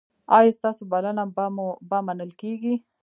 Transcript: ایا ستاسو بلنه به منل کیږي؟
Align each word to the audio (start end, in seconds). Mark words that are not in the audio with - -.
ایا 0.37 0.55
ستاسو 0.57 0.83
بلنه 0.91 1.23
به 1.89 1.97
منل 2.07 2.31
کیږي؟ 2.41 2.73